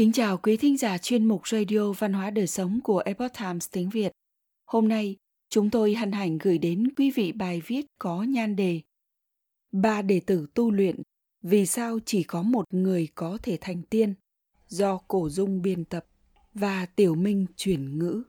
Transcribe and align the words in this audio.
Kính 0.00 0.12
chào 0.12 0.38
quý 0.38 0.56
thính 0.56 0.76
giả 0.76 0.98
chuyên 0.98 1.24
mục 1.24 1.48
Radio 1.48 1.92
Văn 1.92 2.12
hóa 2.12 2.30
Đời 2.30 2.46
Sống 2.46 2.80
của 2.84 2.98
Epoch 2.98 3.32
Times 3.38 3.68
tiếng 3.72 3.90
Việt. 3.90 4.12
Hôm 4.66 4.88
nay, 4.88 5.16
chúng 5.50 5.70
tôi 5.70 5.94
hân 5.94 6.12
hạnh 6.12 6.38
gửi 6.38 6.58
đến 6.58 6.88
quý 6.96 7.10
vị 7.10 7.32
bài 7.32 7.62
viết 7.66 7.86
có 7.98 8.22
nhan 8.22 8.56
đề 8.56 8.80
Ba 9.72 10.02
đệ 10.02 10.20
tử 10.26 10.46
tu 10.54 10.70
luyện, 10.70 11.02
vì 11.42 11.66
sao 11.66 11.98
chỉ 12.06 12.22
có 12.22 12.42
một 12.42 12.74
người 12.74 13.08
có 13.14 13.38
thể 13.42 13.58
thành 13.60 13.82
tiên, 13.82 14.14
do 14.68 14.98
Cổ 15.08 15.28
Dung 15.28 15.62
biên 15.62 15.84
tập 15.84 16.06
và 16.54 16.86
Tiểu 16.86 17.14
Minh 17.14 17.46
chuyển 17.56 17.98
ngữ. 17.98 18.22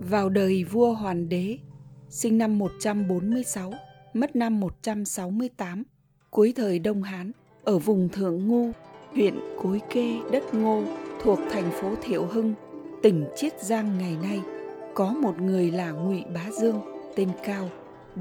Vào 0.00 0.28
đời 0.28 0.64
vua 0.64 0.94
Hoàn 0.94 1.28
Đế, 1.28 1.58
sinh 2.08 2.38
năm 2.38 2.58
146, 2.58 3.74
mất 4.14 4.36
năm 4.36 4.60
168, 4.60 5.82
cuối 6.30 6.52
thời 6.56 6.78
Đông 6.78 7.02
Hán, 7.02 7.32
ở 7.70 7.78
vùng 7.78 8.08
Thượng 8.08 8.48
Ngu, 8.48 8.70
huyện 9.14 9.34
Cối 9.62 9.80
Kê, 9.90 10.18
đất 10.32 10.54
Ngô, 10.54 10.82
thuộc 11.22 11.38
thành 11.50 11.70
phố 11.70 11.94
Thiệu 12.02 12.26
Hưng, 12.26 12.54
tỉnh 13.02 13.24
Chiết 13.36 13.62
Giang 13.62 13.98
ngày 13.98 14.16
nay, 14.22 14.40
có 14.94 15.10
một 15.10 15.40
người 15.40 15.70
là 15.70 15.90
Ngụy 15.90 16.24
Bá 16.34 16.50
Dương, 16.60 16.80
tên 17.16 17.28
Cao, 17.44 17.70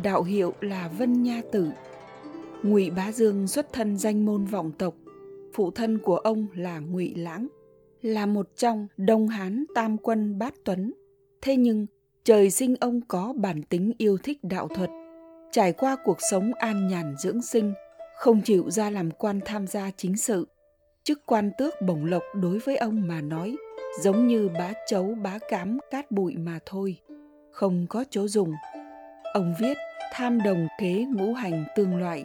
đạo 0.04 0.24
hiệu 0.24 0.54
là 0.62 0.90
Vân 0.98 1.24
Nha 1.24 1.42
Tử. 1.52 1.70
Ngụy 2.64 2.90
Bá 2.90 3.12
Dương 3.12 3.48
xuất 3.48 3.74
thân 3.74 3.98
danh 3.98 4.26
môn 4.26 4.46
vọng 4.46 4.72
tộc, 4.78 4.94
phụ 5.54 5.72
thân 5.72 5.98
của 5.98 6.18
ông 6.18 6.48
là 6.56 6.80
Ngụy 6.80 7.16
Lãng, 7.16 7.48
là 8.02 8.26
một 8.26 8.48
trong 8.56 8.88
Đông 8.98 9.28
Hán 9.28 9.66
Tam 9.76 9.98
Quân 9.98 10.40
Bát 10.40 10.54
Tuấn. 10.64 10.94
Thế 11.42 11.56
nhưng, 11.56 11.86
trời 12.24 12.50
sinh 12.50 12.76
ông 12.80 13.02
có 13.08 13.34
bản 13.38 13.64
tính 13.64 13.94
yêu 13.98 14.18
thích 14.24 14.38
đạo 14.44 14.68
thuật, 14.68 14.90
trải 15.52 15.74
qua 15.74 15.98
cuộc 16.06 16.18
sống 16.32 16.52
an 16.54 16.88
nhàn 16.88 17.16
dưỡng 17.18 17.42
sinh– 17.42 17.74
không 18.20 18.42
chịu 18.42 18.70
ra 18.70 18.90
làm 18.90 19.12
quan 19.12 19.40
tham 19.46 19.68
gia 19.68 19.92
chính 19.98 20.18
sự. 20.18 20.48
Chức 21.04 21.26
quan 21.26 21.52
tước 21.58 21.74
bổng 21.82 22.06
lộc 22.06 22.24
đối 22.34 22.60
với 22.60 22.78
ông 22.78 23.08
mà 23.08 23.22
nói 23.22 23.56
giống 24.02 24.28
như 24.28 24.50
bá 24.50 24.74
chấu 24.88 25.16
bá 25.24 25.38
cám 25.50 25.80
cát 25.92 26.12
bụi 26.12 26.36
mà 26.38 26.60
thôi, 26.66 26.98
không 27.52 27.86
có 27.90 28.06
chỗ 28.10 28.28
dùng. 28.28 28.54
Ông 29.34 29.54
viết 29.60 29.78
Tham 30.14 30.44
đồng 30.44 30.68
kế 30.80 31.06
ngũ 31.16 31.34
hành 31.34 31.66
tương 31.76 31.98
loại, 31.98 32.24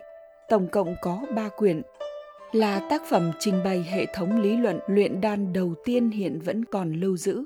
tổng 0.48 0.68
cộng 0.68 0.96
có 1.02 1.22
ba 1.36 1.48
quyển, 1.48 1.82
là 2.52 2.86
tác 2.90 3.02
phẩm 3.10 3.32
trình 3.38 3.64
bày 3.64 3.82
hệ 3.82 4.06
thống 4.14 4.42
lý 4.42 4.56
luận 4.56 4.78
luyện 4.86 5.20
đan 5.20 5.52
đầu 5.52 5.74
tiên 5.84 6.10
hiện 6.10 6.40
vẫn 6.44 6.64
còn 6.64 6.92
lưu 6.92 7.16
giữ. 7.16 7.44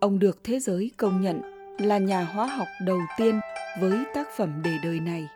Ông 0.00 0.18
được 0.18 0.44
thế 0.44 0.58
giới 0.60 0.90
công 0.96 1.20
nhận 1.20 1.40
là 1.78 1.98
nhà 1.98 2.24
hóa 2.24 2.46
học 2.46 2.68
đầu 2.86 2.98
tiên 3.18 3.40
với 3.80 3.98
tác 4.14 4.28
phẩm 4.36 4.60
để 4.64 4.72
đời 4.84 5.00
này. 5.00 5.28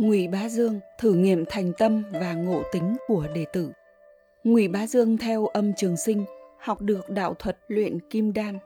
Ngụy 0.00 0.28
Bá 0.28 0.48
Dương 0.48 0.80
thử 0.98 1.12
nghiệm 1.12 1.44
thành 1.48 1.72
tâm 1.78 2.02
và 2.12 2.34
ngộ 2.34 2.62
tính 2.72 2.96
của 3.06 3.26
đệ 3.34 3.44
tử. 3.52 3.70
Ngụy 4.44 4.68
Bá 4.68 4.86
Dương 4.86 5.18
theo 5.18 5.46
âm 5.46 5.72
trường 5.76 5.96
sinh 5.96 6.24
học 6.58 6.82
được 6.82 7.10
đạo 7.10 7.34
thuật 7.38 7.58
luyện 7.68 7.98
kim 8.10 8.32
đan. 8.32 8.58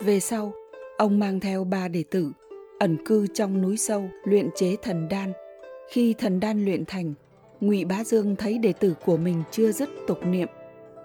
Về 0.00 0.20
sau, 0.20 0.52
ông 0.98 1.18
mang 1.18 1.40
theo 1.40 1.64
ba 1.64 1.88
đệ 1.88 2.04
tử 2.10 2.32
ẩn 2.78 2.96
cư 3.06 3.26
trong 3.34 3.62
núi 3.62 3.76
sâu 3.76 4.08
luyện 4.24 4.48
chế 4.56 4.76
thần 4.82 5.08
đan. 5.08 5.32
Khi 5.90 6.14
thần 6.18 6.40
đan 6.40 6.64
luyện 6.64 6.84
thành, 6.84 7.14
Ngụy 7.60 7.84
Bá 7.84 8.04
Dương 8.04 8.36
thấy 8.36 8.58
đệ 8.58 8.72
tử 8.72 8.94
của 9.04 9.16
mình 9.16 9.42
chưa 9.50 9.72
dứt 9.72 9.88
tục 10.06 10.18
niệm. 10.26 10.48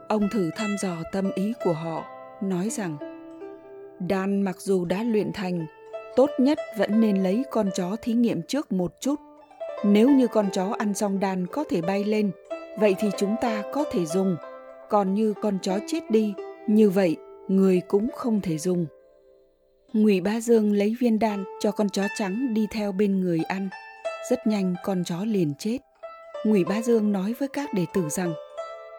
Ông 0.08 0.30
thử 0.32 0.50
thăm 0.56 0.76
dò 0.82 0.96
tâm 1.12 1.32
ý 1.36 1.54
của 1.64 1.74
họ, 1.74 2.06
nói 2.42 2.70
rằng 2.70 2.98
Đan 4.08 4.42
mặc 4.42 4.62
dù 4.62 4.86
đã 4.86 5.04
luyện 5.04 5.32
thành, 5.34 5.66
tốt 6.16 6.30
nhất 6.38 6.58
vẫn 6.78 7.02
nên 7.02 7.24
lấy 7.24 7.44
con 7.52 7.70
chó 7.76 7.96
thí 8.02 8.14
nghiệm 8.14 8.42
trước 8.42 8.72
một 8.72 8.94
chút 9.00 9.16
nếu 9.86 10.10
như 10.10 10.28
con 10.28 10.50
chó 10.54 10.76
ăn 10.78 10.94
xong 10.94 11.20
đàn 11.20 11.48
có 11.48 11.64
thể 11.70 11.82
bay 11.82 12.04
lên, 12.04 12.32
vậy 12.80 12.96
thì 13.00 13.10
chúng 13.18 13.36
ta 13.42 13.64
có 13.74 13.84
thể 13.92 14.06
dùng. 14.06 14.36
Còn 14.90 15.14
như 15.14 15.34
con 15.42 15.58
chó 15.62 15.80
chết 15.88 16.12
đi, 16.12 16.34
như 16.68 16.90
vậy 16.90 17.18
người 17.48 17.82
cũng 17.88 18.10
không 18.16 18.42
thể 18.42 18.58
dùng. 18.58 18.86
Ngụy 19.94 20.22
Bá 20.22 20.40
Dương 20.40 20.74
lấy 20.74 20.96
viên 21.00 21.20
đan 21.20 21.44
cho 21.60 21.72
con 21.72 21.90
chó 21.90 22.04
trắng 22.18 22.54
đi 22.54 22.68
theo 22.72 22.92
bên 22.92 23.20
người 23.20 23.40
ăn. 23.48 23.70
Rất 24.30 24.48
nhanh 24.48 24.76
con 24.84 25.04
chó 25.04 25.26
liền 25.26 25.54
chết. 25.60 25.78
Ngụy 26.46 26.64
Bá 26.64 26.82
Dương 26.82 27.12
nói 27.12 27.34
với 27.40 27.48
các 27.48 27.74
đệ 27.74 27.86
tử 27.94 28.10
rằng 28.10 28.34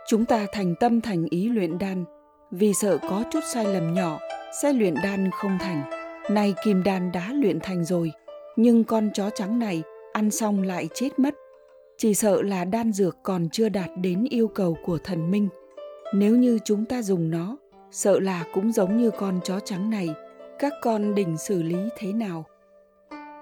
chúng 0.08 0.24
ta 0.24 0.46
thành 0.52 0.74
tâm 0.80 1.00
thành 1.00 1.26
ý 1.30 1.48
luyện 1.48 1.78
đan 1.78 2.04
vì 2.50 2.74
sợ 2.74 2.98
có 3.08 3.24
chút 3.32 3.40
sai 3.52 3.64
lầm 3.64 3.94
nhỏ 3.94 4.18
sẽ 4.62 4.72
luyện 4.72 4.94
đan 5.02 5.30
không 5.30 5.58
thành. 5.60 5.82
Nay 6.30 6.54
kim 6.64 6.82
đan 6.82 7.12
đã 7.12 7.32
luyện 7.32 7.60
thành 7.60 7.84
rồi, 7.84 8.12
nhưng 8.56 8.84
con 8.84 9.10
chó 9.14 9.30
trắng 9.30 9.58
này 9.58 9.82
ăn 10.14 10.30
xong 10.30 10.62
lại 10.62 10.88
chết 10.94 11.18
mất. 11.18 11.34
Chỉ 11.98 12.14
sợ 12.14 12.42
là 12.42 12.64
đan 12.64 12.92
dược 12.92 13.16
còn 13.22 13.48
chưa 13.48 13.68
đạt 13.68 13.90
đến 13.96 14.24
yêu 14.30 14.48
cầu 14.48 14.76
của 14.84 14.98
thần 14.98 15.30
minh. 15.30 15.48
Nếu 16.14 16.36
như 16.36 16.58
chúng 16.64 16.84
ta 16.84 17.02
dùng 17.02 17.30
nó, 17.30 17.56
sợ 17.90 18.20
là 18.20 18.44
cũng 18.54 18.72
giống 18.72 18.96
như 18.96 19.10
con 19.10 19.40
chó 19.44 19.60
trắng 19.60 19.90
này. 19.90 20.08
Các 20.58 20.72
con 20.82 21.14
định 21.14 21.36
xử 21.36 21.62
lý 21.62 21.76
thế 21.98 22.12
nào? 22.12 22.44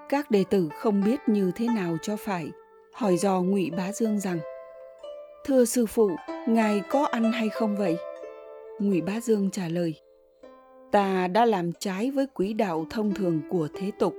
Các 0.09 0.31
đệ 0.31 0.43
tử 0.49 0.69
không 0.79 1.03
biết 1.03 1.19
như 1.27 1.51
thế 1.55 1.67
nào 1.67 1.97
cho 2.01 2.15
phải, 2.15 2.47
hỏi 2.93 3.17
dò 3.17 3.41
ngụy 3.41 3.71
bá 3.77 3.91
dương 3.91 4.19
rằng, 4.19 4.39
thưa 5.45 5.65
sư 5.65 5.85
phụ, 5.85 6.09
ngài 6.47 6.81
có 6.89 7.05
ăn 7.11 7.31
hay 7.31 7.49
không 7.49 7.77
vậy? 7.77 7.97
Ngụy 8.79 9.01
bá 9.01 9.19
dương 9.19 9.49
trả 9.51 9.67
lời, 9.67 9.95
ta 10.91 11.27
đã 11.27 11.45
làm 11.45 11.71
trái 11.79 12.11
với 12.11 12.27
quý 12.33 12.53
đạo 12.53 12.85
thông 12.89 13.13
thường 13.13 13.41
của 13.49 13.67
thế 13.75 13.91
tục 13.99 14.15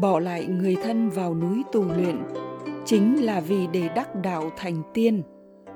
bỏ 0.00 0.18
lại 0.18 0.46
người 0.46 0.76
thân 0.82 1.08
vào 1.08 1.34
núi 1.34 1.62
tù 1.72 1.84
luyện, 1.84 2.22
chính 2.84 3.24
là 3.24 3.40
vì 3.40 3.66
để 3.72 3.88
đắc 3.96 4.22
đạo 4.22 4.50
thành 4.56 4.82
tiên. 4.94 5.22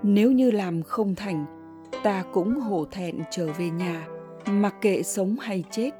Nếu 0.02 0.32
như 0.32 0.50
làm 0.50 0.82
không 0.82 1.14
thành, 1.14 1.44
ta 2.02 2.24
cũng 2.32 2.60
hổ 2.60 2.84
thẹn 2.84 3.20
trở 3.30 3.52
về 3.52 3.70
nhà, 3.70 4.06
mặc 4.46 4.74
kệ 4.80 5.02
sống 5.02 5.36
hay 5.40 5.64
chết, 5.70 5.90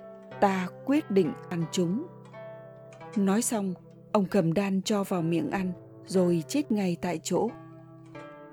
ta 0.40 0.68
quyết 0.84 1.10
định 1.10 1.32
ăn 1.48 1.62
chúng. 1.72 2.06
Nói 3.16 3.42
xong, 3.42 3.74
ông 4.12 4.26
cầm 4.30 4.52
đan 4.52 4.82
cho 4.82 5.04
vào 5.04 5.22
miệng 5.22 5.50
ăn, 5.50 5.72
rồi 6.06 6.44
chết 6.48 6.72
ngay 6.72 6.96
tại 7.02 7.20
chỗ. 7.22 7.48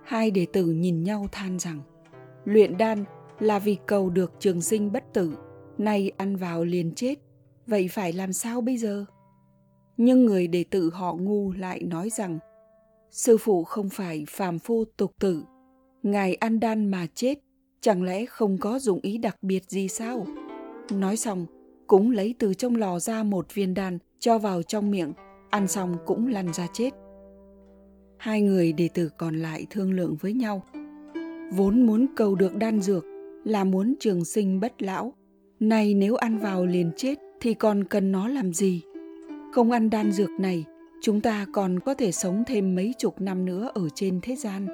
Hai 0.03 0.31
đệ 0.31 0.45
tử 0.53 0.65
nhìn 0.65 1.03
nhau 1.03 1.25
than 1.31 1.59
rằng, 1.59 1.79
luyện 2.45 2.77
đan 2.77 3.03
là 3.39 3.59
vì 3.59 3.77
cầu 3.85 4.09
được 4.09 4.31
trường 4.39 4.61
sinh 4.61 4.91
bất 4.91 5.13
tử, 5.13 5.37
nay 5.77 6.11
ăn 6.17 6.35
vào 6.35 6.63
liền 6.63 6.95
chết, 6.95 7.15
vậy 7.67 7.87
phải 7.91 8.13
làm 8.13 8.33
sao 8.33 8.61
bây 8.61 8.77
giờ? 8.77 9.05
Nhưng 9.97 10.25
người 10.25 10.47
đệ 10.47 10.63
tử 10.63 10.89
họ 10.93 11.13
ngu 11.13 11.51
lại 11.51 11.83
nói 11.83 12.09
rằng, 12.09 12.39
sư 13.11 13.37
phụ 13.37 13.63
không 13.63 13.89
phải 13.89 14.25
phàm 14.29 14.59
phu 14.59 14.85
tục 14.97 15.11
tử. 15.19 15.43
Ngài 16.03 16.35
ăn 16.35 16.59
đan 16.59 16.91
mà 16.91 17.07
chết, 17.15 17.39
chẳng 17.81 18.03
lẽ 18.03 18.25
không 18.25 18.57
có 18.57 18.79
dụng 18.79 18.99
ý 19.01 19.17
đặc 19.17 19.37
biệt 19.41 19.63
gì 19.69 19.87
sao? 19.87 20.25
Nói 20.91 21.17
xong, 21.17 21.45
cũng 21.87 22.11
lấy 22.11 22.35
từ 22.39 22.53
trong 22.53 22.75
lò 22.75 22.99
ra 22.99 23.23
một 23.23 23.53
viên 23.53 23.73
đan, 23.73 23.97
cho 24.19 24.37
vào 24.37 24.63
trong 24.63 24.91
miệng, 24.91 25.13
ăn 25.49 25.67
xong 25.67 25.97
cũng 26.05 26.27
lăn 26.27 26.53
ra 26.53 26.67
chết. 26.73 26.89
Hai 28.17 28.41
người 28.41 28.73
đệ 28.73 28.89
tử 28.93 29.09
còn 29.17 29.35
lại 29.35 29.65
thương 29.69 29.93
lượng 29.93 30.15
với 30.19 30.33
nhau, 30.33 30.63
vốn 31.53 31.85
muốn 31.85 32.05
cầu 32.15 32.35
được 32.35 32.55
đan 32.55 32.81
dược 32.81 33.05
là 33.43 33.63
muốn 33.63 33.93
trường 33.99 34.25
sinh 34.25 34.59
bất 34.59 34.81
lão, 34.81 35.13
nay 35.59 35.93
nếu 35.93 36.15
ăn 36.15 36.37
vào 36.37 36.65
liền 36.65 36.91
chết 36.97 37.19
thì 37.41 37.53
còn 37.53 37.83
cần 37.83 38.11
nó 38.11 38.27
làm 38.27 38.53
gì? 38.53 38.81
Không 39.53 39.71
ăn 39.71 39.89
đan 39.89 40.11
dược 40.11 40.29
này, 40.29 40.65
chúng 41.01 41.21
ta 41.21 41.45
còn 41.53 41.79
có 41.79 41.93
thể 41.93 42.11
sống 42.11 42.43
thêm 42.47 42.75
mấy 42.75 42.93
chục 42.97 43.21
năm 43.21 43.45
nữa 43.45 43.71
ở 43.73 43.89
trên 43.95 44.19
thế 44.21 44.35
gian. 44.35 44.67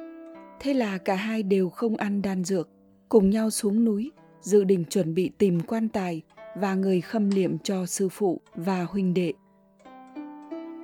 Thế 0.59 0.73
là 0.73 0.97
cả 0.97 1.15
hai 1.15 1.43
đều 1.43 1.69
không 1.69 1.95
ăn 1.95 2.21
đan 2.21 2.43
dược, 2.43 2.69
cùng 3.09 3.29
nhau 3.29 3.49
xuống 3.49 3.85
núi, 3.85 4.11
dự 4.41 4.63
định 4.63 4.85
chuẩn 4.89 5.13
bị 5.13 5.31
tìm 5.37 5.59
quan 5.67 5.89
tài 5.89 6.21
và 6.55 6.75
người 6.75 7.01
khâm 7.01 7.29
liệm 7.29 7.57
cho 7.59 7.85
sư 7.85 8.09
phụ 8.09 8.41
và 8.55 8.83
huynh 8.83 9.13
đệ. 9.13 9.33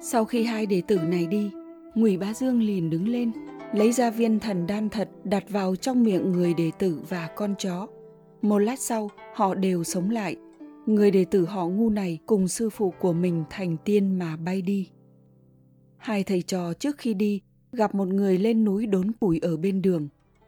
Sau 0.01 0.25
khi 0.25 0.43
hai 0.43 0.65
đệ 0.65 0.81
tử 0.87 0.97
này 0.97 1.25
đi, 1.27 1.51
Ngụy 1.95 2.17
Bá 2.17 2.33
Dương 2.33 2.61
liền 2.61 2.89
đứng 2.89 3.07
lên, 3.07 3.31
lấy 3.73 3.91
ra 3.91 4.09
viên 4.09 4.39
thần 4.39 4.67
đan 4.67 4.89
thật 4.89 5.09
đặt 5.23 5.43
vào 5.49 5.75
trong 5.75 6.03
miệng 6.03 6.31
người 6.31 6.53
đệ 6.53 6.71
tử 6.79 7.01
và 7.09 7.29
con 7.35 7.55
chó. 7.59 7.87
Một 8.41 8.59
lát 8.59 8.79
sau, 8.79 9.09
họ 9.35 9.55
đều 9.55 9.83
sống 9.83 10.09
lại, 10.09 10.35
người 10.85 11.11
đệ 11.11 11.25
tử 11.25 11.45
họ 11.45 11.67
ngu 11.67 11.89
này 11.89 12.19
cùng 12.25 12.47
sư 12.47 12.69
phụ 12.69 12.93
của 12.99 13.13
mình 13.13 13.43
thành 13.49 13.77
tiên 13.85 14.19
mà 14.19 14.35
bay 14.35 14.61
đi. 14.61 14.89
Hai 15.97 16.23
thầy 16.23 16.41
trò 16.41 16.73
trước 16.73 16.97
khi 16.97 17.13
đi 17.13 17.41
gặp 17.71 17.95
một 17.95 18.07
người 18.07 18.37
lên 18.37 18.63
núi 18.63 18.85
đốn 18.85 19.11
củi 19.11 19.39
ở 19.41 19.57
bên 19.57 19.81
đường. 19.81 20.07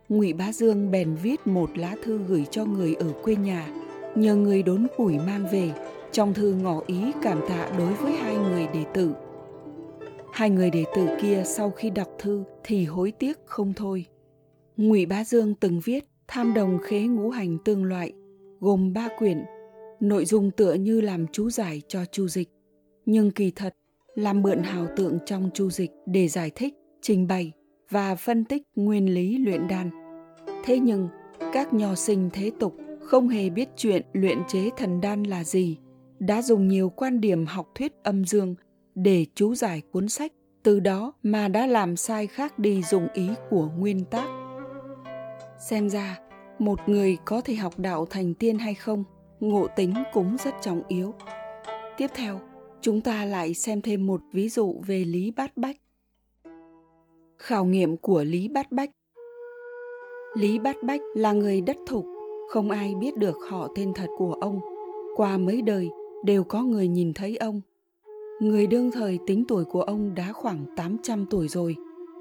Ngụy 0.10 0.34
Bá 0.34 0.51
Dương 0.51 0.92
bèn 0.92 1.16
viết 1.24 1.48
một 1.48 1.78
lá 1.78 1.95
thư 2.04 2.18
gửi 2.18 2.45
cho 2.51 2.66
người 2.66 2.94
ở 2.94 3.13
quê 3.24 3.36
nhà, 3.36 3.68
nhờ 4.16 4.36
người 4.36 4.63
đốn 4.63 4.88
củi 4.98 5.18
mang 5.18 5.45
về. 5.51 5.72
Trong 6.12 6.34
thư 6.34 6.54
ngỏ 6.54 6.81
ý 6.88 7.12
cảm 7.22 7.40
tạ 7.50 7.72
đối 7.78 7.94
với 7.94 8.12
hai 8.12 8.36
người 8.36 8.68
đệ 8.74 8.83
tử. 8.94 9.13
Hai 10.33 10.50
người 10.50 10.69
đệ 10.69 10.83
tử 10.95 11.07
kia 11.22 11.44
sau 11.45 11.69
khi 11.69 11.90
đọc 11.90 12.07
thư 12.19 12.44
thì 12.63 12.86
hối 12.86 13.12
tiếc 13.12 13.38
không 13.45 13.74
thôi. 13.74 14.06
Ngụy 14.78 15.06
Bá 15.06 15.24
Dương 15.24 15.56
từng 15.56 15.80
viết 15.83 16.04
Tham 16.28 16.54
đồng 16.54 16.80
khế 16.83 17.01
ngũ 17.01 17.30
hành 17.30 17.57
tương 17.66 17.83
loại, 17.83 18.13
gồm 18.60 18.94
ba 18.94 19.10
quyển 19.19 19.38
nội 19.99 20.25
dung 20.25 20.51
tựa 20.51 20.73
như 20.73 21.01
làm 21.01 21.25
chú 21.31 21.49
giải 21.49 21.81
cho 21.88 22.05
chu 22.05 22.27
dịch 22.27 22.49
nhưng 23.05 23.31
kỳ 23.31 23.51
thật 23.51 23.75
làm 24.15 24.41
mượn 24.41 24.63
hào 24.63 24.88
tượng 24.95 25.19
trong 25.25 25.49
chu 25.53 25.69
dịch 25.69 25.91
để 26.05 26.27
giải 26.27 26.51
thích 26.55 26.73
trình 27.01 27.27
bày 27.27 27.51
và 27.89 28.15
phân 28.15 28.45
tích 28.45 28.61
nguyên 28.75 29.13
lý 29.13 29.38
luyện 29.38 29.67
đan. 29.67 29.89
Thế 30.63 30.79
nhưng, 30.79 31.07
các 31.53 31.73
nho 31.73 31.95
sinh 31.95 32.29
thế 32.33 32.51
tục 32.59 32.75
không 33.01 33.29
hề 33.29 33.49
biết 33.49 33.69
chuyện 33.77 34.01
luyện 34.13 34.38
chế 34.47 34.69
thần 34.77 35.01
đan 35.01 35.23
là 35.23 35.44
gì, 35.44 35.77
đã 36.19 36.41
dùng 36.41 36.67
nhiều 36.67 36.89
quan 36.89 37.21
điểm 37.21 37.45
học 37.45 37.67
thuyết 37.75 37.94
âm 38.03 38.25
dương 38.25 38.55
để 38.95 39.25
chú 39.35 39.55
giải 39.55 39.81
cuốn 39.91 40.09
sách, 40.09 40.31
từ 40.63 40.79
đó 40.79 41.13
mà 41.23 41.47
đã 41.47 41.67
làm 41.67 41.95
sai 41.95 42.27
khác 42.27 42.59
đi 42.59 42.83
dụng 42.83 43.07
ý 43.13 43.29
của 43.49 43.69
nguyên 43.77 44.05
tác. 44.05 44.27
Xem 45.69 45.89
ra, 45.89 46.19
một 46.59 46.79
người 46.88 47.17
có 47.25 47.41
thể 47.41 47.55
học 47.55 47.79
đạo 47.79 48.05
thành 48.09 48.33
tiên 48.33 48.57
hay 48.57 48.73
không, 48.73 49.03
ngộ 49.39 49.68
tính 49.75 49.94
cũng 50.13 50.36
rất 50.45 50.56
trọng 50.62 50.81
yếu. 50.88 51.13
Tiếp 51.98 52.07
theo, 52.16 52.39
chúng 52.81 53.01
ta 53.01 53.25
lại 53.25 53.54
xem 53.54 53.81
thêm 53.81 54.07
một 54.07 54.22
ví 54.34 54.50
dụ 54.50 54.81
về 54.88 55.06
Lý 55.06 55.31
Bát 55.31 55.57
Bách. 55.57 55.78
Khảo 57.38 57.66
nghiệm 57.66 57.98
của 57.98 58.24
Lý 58.24 58.48
Bát 58.48 58.72
Bách 58.72 58.89
Lý 60.38 60.60
Bát 60.60 60.75
Bách 60.84 61.01
là 61.16 61.34
người 61.34 61.62
đất 61.62 61.78
thục, 61.88 62.06
không 62.50 62.72
ai 62.72 62.95
biết 62.95 63.18
được 63.18 63.38
họ 63.50 63.68
tên 63.75 63.94
thật 63.95 64.07
của 64.18 64.34
ông. 64.34 64.60
Qua 65.16 65.38
mấy 65.38 65.62
đời, 65.62 65.90
đều 66.25 66.44
có 66.44 66.63
người 66.63 66.88
nhìn 66.88 67.13
thấy 67.13 67.38
ông. 67.38 67.62
Người 68.42 68.68
đương 68.68 68.92
thời 68.92 69.19
tính 69.28 69.45
tuổi 69.48 69.66
của 69.66 69.81
ông 69.81 70.16
đã 70.16 70.31
khoảng 70.33 70.66
800 70.75 71.25
tuổi 71.30 71.48
rồi, 71.48 71.75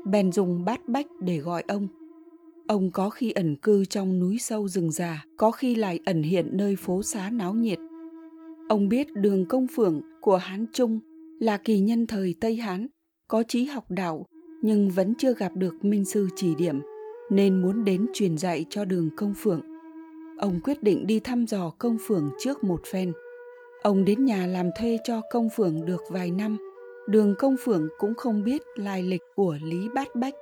bèn 0.05 0.33
dùng 0.33 0.65
Bát 0.65 0.89
Bách 0.89 1.07
để 1.21 1.39
gọi 1.39 1.65
ông. 1.69 1.89
Ông 2.69 2.91
có 2.91 3.11
khi 3.11 3.31
ẩn 3.31 3.57
cư 3.57 3.85
trong 3.85 4.19
núi 4.19 4.39
sâu 4.39 4.69
rừng 4.69 4.93
già, 4.93 5.25
có 5.37 5.51
khi 5.51 5.75
lại 5.75 6.01
ẩn 6.07 6.23
hiện 6.23 6.49
nơi 6.53 6.77
phố 6.77 7.03
xá 7.03 7.31
náo 7.31 7.55
nhiệt. 7.55 7.79
Ông 8.69 8.89
biết 8.89 9.07
đường 9.15 9.47
công 9.49 9.67
phượng 9.67 10.01
của 10.21 10.37
Hán 10.37 10.67
Trung 10.73 11.01
là 11.41 11.57
kỳ 11.57 11.81
nhân 11.81 12.07
thời 12.07 12.35
Tây 12.41 12.57
Hán, 12.57 12.87
có 13.29 13.43
trí 13.43 13.65
học 13.65 13.85
đạo 13.89 14.27
nhưng 14.63 14.91
vẫn 14.91 15.15
chưa 15.19 15.35
gặp 15.35 15.53
được 15.57 15.85
minh 15.85 16.05
sư 16.05 16.29
chỉ 16.37 16.55
điểm, 16.55 16.81
nên 17.31 17.63
muốn 17.63 17.85
đến 17.85 18.07
truyền 18.13 18.39
dạy 18.39 18.65
cho 18.71 18.85
đường 18.85 19.11
công 19.17 19.35
phượng. 19.37 19.61
Ông 20.39 20.61
quyết 20.65 20.83
định 20.83 21.07
đi 21.07 21.21
thăm 21.21 21.47
dò 21.47 21.73
công 21.79 21.97
phượng 22.07 22.31
trước 22.39 22.65
một 22.65 22.81
phen. 22.93 23.12
Ông 23.83 24.05
đến 24.05 24.25
nhà 24.25 24.47
làm 24.47 24.71
thuê 24.79 24.99
cho 25.05 25.21
công 25.33 25.49
phượng 25.57 25.87
được 25.87 26.03
vài 26.11 26.31
năm, 26.31 26.57
đường 27.09 27.35
công 27.39 27.57
phượng 27.65 27.89
cũng 27.99 28.15
không 28.15 28.45
biết 28.45 28.62
lai 28.77 29.03
lịch 29.03 29.23
của 29.35 29.59
Lý 29.62 29.89
Bát 29.95 30.09
Bách. 30.15 30.35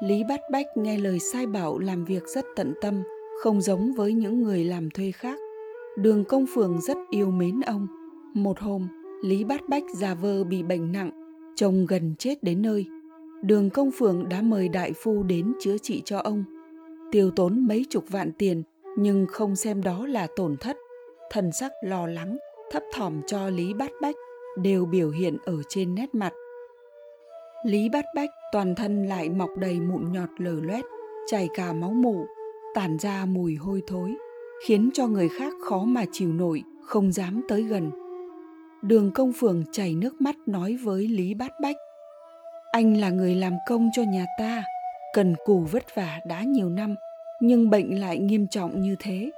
Lý 0.00 0.24
Bát 0.24 0.40
Bách 0.50 0.76
nghe 0.76 0.98
lời 0.98 1.18
sai 1.18 1.46
bảo 1.46 1.78
làm 1.78 2.04
việc 2.04 2.28
rất 2.28 2.44
tận 2.56 2.74
tâm, 2.80 3.02
không 3.42 3.60
giống 3.60 3.92
với 3.92 4.12
những 4.12 4.42
người 4.42 4.64
làm 4.64 4.90
thuê 4.90 5.12
khác. 5.12 5.38
Đường 5.96 6.24
công 6.24 6.46
phường 6.54 6.80
rất 6.80 6.96
yêu 7.10 7.30
mến 7.30 7.60
ông. 7.60 7.86
Một 8.34 8.58
hôm, 8.60 8.88
Lý 9.22 9.44
Bát 9.44 9.68
Bách 9.68 9.82
già 9.94 10.14
vơ 10.14 10.44
bị 10.44 10.62
bệnh 10.62 10.92
nặng, 10.92 11.10
chồng 11.56 11.86
gần 11.86 12.14
chết 12.18 12.42
đến 12.42 12.62
nơi. 12.62 12.86
Đường 13.42 13.70
công 13.70 13.90
phường 13.90 14.28
đã 14.28 14.42
mời 14.42 14.68
đại 14.68 14.92
phu 14.92 15.22
đến 15.22 15.52
chữa 15.60 15.78
trị 15.78 16.02
cho 16.04 16.18
ông. 16.18 16.44
Tiêu 17.12 17.30
tốn 17.30 17.66
mấy 17.66 17.86
chục 17.90 18.04
vạn 18.08 18.32
tiền, 18.32 18.62
nhưng 18.96 19.26
không 19.26 19.56
xem 19.56 19.82
đó 19.82 20.06
là 20.06 20.26
tổn 20.36 20.56
thất. 20.56 20.76
Thần 21.30 21.52
sắc 21.52 21.72
lo 21.84 22.06
lắng, 22.06 22.36
thấp 22.70 22.82
thỏm 22.94 23.20
cho 23.26 23.48
Lý 23.48 23.74
Bát 23.74 23.90
Bách 24.02 24.16
đều 24.62 24.86
biểu 24.86 25.10
hiện 25.10 25.36
ở 25.44 25.56
trên 25.68 25.94
nét 25.94 26.14
mặt. 26.14 26.32
Lý 27.64 27.88
Bát 27.88 28.04
Bách 28.14 28.30
toàn 28.52 28.74
thân 28.74 29.06
lại 29.06 29.30
mọc 29.30 29.50
đầy 29.56 29.80
mụn 29.80 30.12
nhọt 30.12 30.28
lở 30.38 30.60
loét, 30.62 30.84
chảy 31.26 31.48
cả 31.54 31.72
máu 31.72 31.90
mủ, 31.90 32.26
tản 32.74 32.98
ra 32.98 33.24
mùi 33.24 33.54
hôi 33.54 33.82
thối, 33.86 34.14
khiến 34.66 34.90
cho 34.94 35.06
người 35.06 35.28
khác 35.28 35.52
khó 35.64 35.84
mà 35.84 36.04
chịu 36.12 36.32
nổi, 36.32 36.62
không 36.86 37.12
dám 37.12 37.42
tới 37.48 37.62
gần. 37.62 37.90
Đường 38.82 39.10
công 39.14 39.32
phường 39.32 39.64
chảy 39.72 39.94
nước 39.94 40.20
mắt 40.20 40.36
nói 40.46 40.76
với 40.82 41.08
Lý 41.08 41.34
Bát 41.34 41.60
Bách. 41.60 41.76
Anh 42.72 42.96
là 42.96 43.10
người 43.10 43.34
làm 43.34 43.52
công 43.68 43.88
cho 43.96 44.02
nhà 44.02 44.26
ta, 44.38 44.62
cần 45.14 45.34
cù 45.44 45.60
vất 45.60 45.94
vả 45.94 46.20
đã 46.26 46.42
nhiều 46.42 46.68
năm, 46.68 46.94
nhưng 47.40 47.70
bệnh 47.70 48.00
lại 48.00 48.18
nghiêm 48.18 48.46
trọng 48.50 48.80
như 48.80 48.96
thế. 49.00 49.30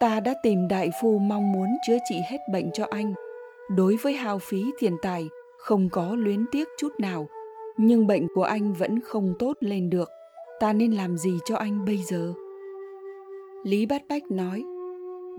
Ta 0.00 0.20
đã 0.20 0.34
tìm 0.42 0.68
đại 0.68 0.90
phu 1.02 1.18
mong 1.18 1.52
muốn 1.52 1.68
chữa 1.86 1.98
trị 2.08 2.16
hết 2.30 2.38
bệnh 2.52 2.70
cho 2.72 2.86
anh. 2.90 3.14
Đối 3.76 3.96
với 4.02 4.12
hao 4.12 4.38
phí 4.38 4.64
tiền 4.80 4.96
tài, 5.02 5.28
không 5.58 5.88
có 5.92 6.16
luyến 6.18 6.44
tiếc 6.52 6.68
chút 6.78 6.92
nào, 6.98 7.28
nhưng 7.76 8.06
bệnh 8.06 8.26
của 8.34 8.42
anh 8.42 8.72
vẫn 8.72 9.00
không 9.00 9.34
tốt 9.38 9.56
lên 9.60 9.90
được. 9.90 10.10
Ta 10.60 10.72
nên 10.72 10.92
làm 10.92 11.16
gì 11.16 11.38
cho 11.44 11.56
anh 11.56 11.84
bây 11.84 11.96
giờ? 11.96 12.32
Lý 13.64 13.86
bát 13.86 14.02
bách 14.08 14.30
nói, 14.30 14.64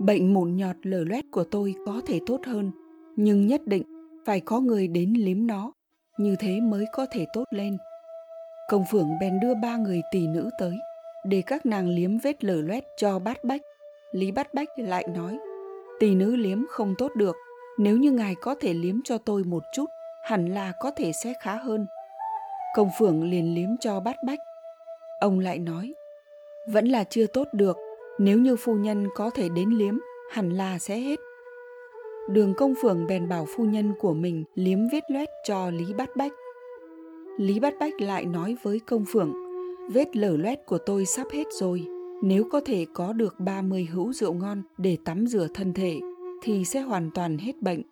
bệnh 0.00 0.34
mụn 0.34 0.56
nhọt 0.56 0.76
lở 0.82 1.04
loét 1.04 1.24
của 1.30 1.44
tôi 1.44 1.74
có 1.86 2.00
thể 2.06 2.20
tốt 2.26 2.40
hơn, 2.46 2.70
nhưng 3.16 3.46
nhất 3.46 3.66
định 3.66 3.82
phải 4.26 4.40
có 4.40 4.60
người 4.60 4.88
đến 4.88 5.14
liếm 5.16 5.46
nó, 5.46 5.72
như 6.18 6.36
thế 6.38 6.60
mới 6.60 6.84
có 6.92 7.06
thể 7.12 7.26
tốt 7.32 7.44
lên. 7.50 7.76
Công 8.70 8.84
phượng 8.90 9.08
bèn 9.20 9.40
đưa 9.40 9.54
ba 9.54 9.76
người 9.76 10.00
tỳ 10.12 10.26
nữ 10.26 10.50
tới, 10.58 10.74
để 11.24 11.42
các 11.46 11.66
nàng 11.66 11.88
liếm 11.88 12.18
vết 12.18 12.44
lở 12.44 12.60
loét 12.62 12.84
cho 12.96 13.18
bát 13.18 13.44
bách. 13.44 13.60
Lý 14.12 14.32
bát 14.32 14.54
bách 14.54 14.68
lại 14.76 15.06
nói 15.14 15.38
tỳ 15.98 16.14
nữ 16.14 16.36
liếm 16.36 16.66
không 16.68 16.94
tốt 16.98 17.12
được, 17.16 17.36
nếu 17.78 17.96
như 17.96 18.10
ngài 18.10 18.34
có 18.34 18.54
thể 18.60 18.74
liếm 18.74 18.96
cho 19.04 19.18
tôi 19.18 19.44
một 19.44 19.62
chút, 19.72 19.84
hẳn 20.22 20.46
là 20.46 20.72
có 20.80 20.90
thể 20.90 21.12
sẽ 21.12 21.32
khá 21.40 21.56
hơn. 21.56 21.86
Công 22.74 22.90
phượng 22.98 23.30
liền 23.30 23.54
liếm 23.54 23.76
cho 23.80 24.00
bát 24.00 24.16
bách. 24.26 24.38
Ông 25.20 25.38
lại 25.38 25.58
nói, 25.58 25.94
vẫn 26.66 26.86
là 26.86 27.04
chưa 27.04 27.26
tốt 27.26 27.48
được, 27.52 27.76
nếu 28.18 28.38
như 28.38 28.56
phu 28.56 28.74
nhân 28.74 29.06
có 29.14 29.30
thể 29.30 29.48
đến 29.48 29.70
liếm, 29.70 29.98
hẳn 30.30 30.50
là 30.50 30.78
sẽ 30.78 30.98
hết. 30.98 31.18
Đường 32.30 32.54
công 32.56 32.74
phượng 32.82 33.06
bèn 33.06 33.28
bảo 33.28 33.46
phu 33.56 33.64
nhân 33.64 33.92
của 34.00 34.14
mình 34.14 34.44
liếm 34.54 34.78
vết 34.92 35.10
loét 35.10 35.28
cho 35.44 35.70
Lý 35.70 35.92
Bát 35.94 36.16
Bách. 36.16 36.32
Lý 37.38 37.60
Bát 37.60 37.74
Bách 37.80 38.00
lại 38.00 38.24
nói 38.24 38.56
với 38.62 38.80
công 38.80 39.04
phượng, 39.08 39.32
vết 39.90 40.16
lở 40.16 40.36
loét 40.36 40.66
của 40.66 40.78
tôi 40.78 41.06
sắp 41.06 41.26
hết 41.32 41.46
rồi, 41.52 41.86
nếu 42.22 42.48
có 42.52 42.60
thể 42.60 42.86
có 42.94 43.12
được 43.12 43.34
30 43.38 43.88
hũ 43.92 44.12
rượu 44.12 44.32
ngon 44.32 44.62
để 44.78 44.96
tắm 45.04 45.26
rửa 45.26 45.48
thân 45.54 45.72
thể, 45.72 46.00
thì 46.42 46.64
sẽ 46.64 46.80
hoàn 46.80 47.10
toàn 47.14 47.38
hết 47.38 47.62
bệnh. 47.62 47.82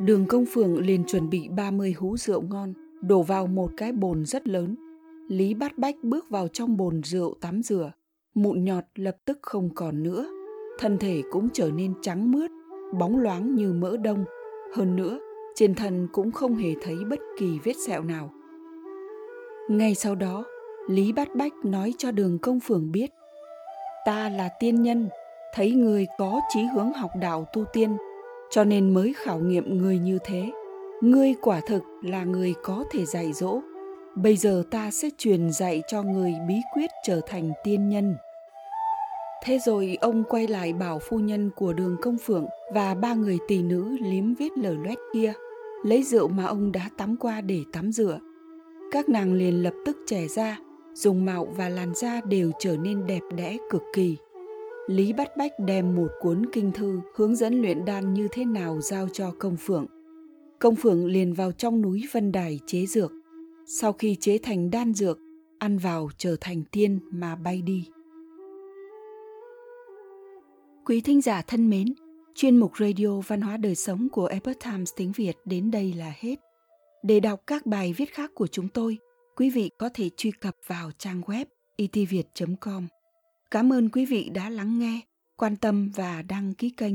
Đường 0.00 0.26
công 0.26 0.44
phượng 0.46 0.78
liền 0.78 1.04
chuẩn 1.04 1.30
bị 1.30 1.48
30 1.48 1.94
hũ 1.98 2.16
rượu 2.16 2.42
ngon, 2.42 2.74
đổ 3.06 3.22
vào 3.22 3.46
một 3.46 3.70
cái 3.76 3.92
bồn 3.92 4.24
rất 4.24 4.48
lớn. 4.48 4.76
Lý 5.28 5.54
Bát 5.54 5.78
Bách 5.78 5.96
bước 6.02 6.30
vào 6.30 6.48
trong 6.48 6.76
bồn 6.76 7.02
rượu 7.02 7.34
tắm 7.40 7.62
rửa, 7.62 7.92
mụn 8.34 8.64
nhọt 8.64 8.84
lập 8.94 9.16
tức 9.24 9.38
không 9.42 9.70
còn 9.74 10.02
nữa. 10.02 10.26
Thân 10.78 10.98
thể 10.98 11.22
cũng 11.30 11.48
trở 11.52 11.70
nên 11.70 11.94
trắng 12.02 12.32
mướt, 12.32 12.50
bóng 12.98 13.18
loáng 13.18 13.54
như 13.54 13.72
mỡ 13.72 13.96
đông. 13.96 14.24
Hơn 14.74 14.96
nữa, 14.96 15.18
trên 15.54 15.74
thân 15.74 16.08
cũng 16.12 16.32
không 16.32 16.54
hề 16.54 16.74
thấy 16.82 16.96
bất 17.10 17.18
kỳ 17.38 17.58
vết 17.64 17.76
sẹo 17.86 18.02
nào. 18.04 18.30
Ngay 19.68 19.94
sau 19.94 20.14
đó, 20.14 20.44
Lý 20.88 21.12
Bát 21.12 21.28
Bách 21.36 21.52
nói 21.64 21.94
cho 21.98 22.12
đường 22.12 22.38
công 22.38 22.60
phường 22.60 22.92
biết 22.92 23.10
Ta 24.04 24.28
là 24.28 24.48
tiên 24.60 24.82
nhân, 24.82 25.08
thấy 25.54 25.72
người 25.72 26.06
có 26.18 26.40
chí 26.48 26.62
hướng 26.74 26.92
học 26.92 27.10
đạo 27.20 27.46
tu 27.52 27.64
tiên, 27.72 27.96
cho 28.50 28.64
nên 28.64 28.94
mới 28.94 29.14
khảo 29.16 29.38
nghiệm 29.38 29.78
người 29.78 29.98
như 29.98 30.18
thế 30.24 30.52
ngươi 31.00 31.34
quả 31.42 31.60
thực 31.60 31.82
là 32.02 32.24
người 32.24 32.54
có 32.62 32.84
thể 32.90 33.06
dạy 33.06 33.32
dỗ. 33.32 33.60
Bây 34.14 34.36
giờ 34.36 34.62
ta 34.70 34.90
sẽ 34.90 35.08
truyền 35.18 35.52
dạy 35.52 35.82
cho 35.88 36.02
người 36.02 36.34
bí 36.48 36.54
quyết 36.74 36.90
trở 37.06 37.20
thành 37.26 37.52
tiên 37.64 37.88
nhân. 37.88 38.16
Thế 39.44 39.58
rồi 39.58 39.98
ông 40.00 40.24
quay 40.24 40.46
lại 40.46 40.72
bảo 40.72 40.98
phu 40.98 41.18
nhân 41.18 41.50
của 41.56 41.72
đường 41.72 41.96
công 42.02 42.18
phượng 42.18 42.46
và 42.74 42.94
ba 42.94 43.14
người 43.14 43.38
tỳ 43.48 43.62
nữ 43.62 43.96
liếm 44.00 44.34
vết 44.34 44.58
lở 44.58 44.74
loét 44.74 44.98
kia, 45.14 45.32
lấy 45.84 46.02
rượu 46.02 46.28
mà 46.28 46.44
ông 46.44 46.72
đã 46.72 46.90
tắm 46.96 47.16
qua 47.16 47.40
để 47.40 47.60
tắm 47.72 47.92
rửa. 47.92 48.18
Các 48.92 49.08
nàng 49.08 49.34
liền 49.34 49.62
lập 49.62 49.74
tức 49.86 49.96
trẻ 50.06 50.26
ra, 50.28 50.58
dùng 50.94 51.24
mạo 51.24 51.44
và 51.56 51.68
làn 51.68 51.94
da 51.94 52.20
đều 52.20 52.50
trở 52.58 52.76
nên 52.76 53.06
đẹp 53.06 53.22
đẽ 53.36 53.56
cực 53.70 53.82
kỳ. 53.94 54.16
Lý 54.86 55.12
bắt 55.12 55.36
bách 55.36 55.52
đem 55.58 55.96
một 55.96 56.08
cuốn 56.20 56.46
kinh 56.52 56.72
thư 56.72 57.00
hướng 57.14 57.36
dẫn 57.36 57.62
luyện 57.62 57.84
đan 57.84 58.14
như 58.14 58.28
thế 58.32 58.44
nào 58.44 58.80
giao 58.80 59.08
cho 59.12 59.32
công 59.38 59.56
phượng. 59.56 59.86
Công 60.58 60.76
Phượng 60.76 61.06
liền 61.06 61.32
vào 61.32 61.52
trong 61.52 61.82
núi 61.82 62.04
Vân 62.12 62.32
Đài 62.32 62.60
chế 62.66 62.86
dược. 62.86 63.12
Sau 63.66 63.92
khi 63.92 64.16
chế 64.20 64.38
thành 64.38 64.70
đan 64.70 64.94
dược, 64.94 65.18
ăn 65.58 65.78
vào 65.78 66.10
trở 66.18 66.36
thành 66.40 66.62
tiên 66.72 66.98
mà 67.10 67.36
bay 67.36 67.62
đi. 67.62 67.88
Quý 70.84 71.00
thính 71.00 71.20
giả 71.20 71.42
thân 71.42 71.70
mến, 71.70 71.94
chuyên 72.34 72.56
mục 72.56 72.72
Radio 72.78 73.20
Văn 73.26 73.40
hóa 73.40 73.56
Đời 73.56 73.74
Sống 73.74 74.08
của 74.08 74.26
Epoch 74.26 74.64
Times 74.64 74.92
tiếng 74.96 75.12
Việt 75.12 75.36
đến 75.44 75.70
đây 75.70 75.92
là 75.92 76.12
hết. 76.16 76.36
Để 77.02 77.20
đọc 77.20 77.40
các 77.46 77.66
bài 77.66 77.92
viết 77.92 78.14
khác 78.14 78.30
của 78.34 78.46
chúng 78.46 78.68
tôi, 78.68 78.98
quý 79.36 79.50
vị 79.50 79.70
có 79.78 79.88
thể 79.94 80.10
truy 80.16 80.30
cập 80.30 80.56
vào 80.66 80.90
trang 80.98 81.20
web 81.20 81.44
e 81.76 81.86
itviet.com. 81.92 82.86
Cảm 83.50 83.72
ơn 83.72 83.88
quý 83.88 84.06
vị 84.06 84.30
đã 84.34 84.50
lắng 84.50 84.78
nghe, 84.78 85.00
quan 85.36 85.56
tâm 85.56 85.90
và 85.96 86.22
đăng 86.22 86.54
ký 86.54 86.70
kênh. 86.70 86.94